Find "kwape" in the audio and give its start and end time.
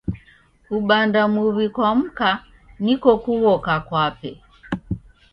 3.87-4.31